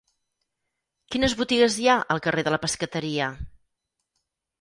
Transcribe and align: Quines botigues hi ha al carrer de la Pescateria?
Quines 1.15 1.35
botigues 1.41 1.75
hi 1.81 1.85
ha 1.91 1.97
al 2.15 2.21
carrer 2.29 2.45
de 2.47 2.53
la 2.55 2.59
Pescateria? 2.65 3.29